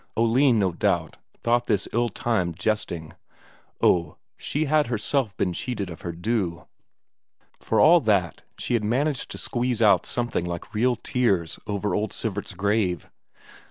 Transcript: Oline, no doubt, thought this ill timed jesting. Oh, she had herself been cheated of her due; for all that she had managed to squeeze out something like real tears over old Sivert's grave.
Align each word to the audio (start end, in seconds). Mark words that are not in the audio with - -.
Oline, 0.17 0.57
no 0.57 0.71
doubt, 0.71 1.17
thought 1.43 1.67
this 1.67 1.87
ill 1.93 2.09
timed 2.09 2.57
jesting. 2.57 3.13
Oh, 3.81 4.17
she 4.35 4.65
had 4.65 4.87
herself 4.87 5.37
been 5.37 5.53
cheated 5.53 5.91
of 5.91 6.01
her 6.01 6.11
due; 6.11 6.65
for 7.59 7.79
all 7.79 7.99
that 7.99 8.41
she 8.57 8.73
had 8.73 8.83
managed 8.83 9.29
to 9.29 9.37
squeeze 9.37 9.79
out 9.79 10.07
something 10.07 10.43
like 10.47 10.73
real 10.73 10.95
tears 10.95 11.59
over 11.67 11.93
old 11.93 12.13
Sivert's 12.13 12.55
grave. 12.55 13.11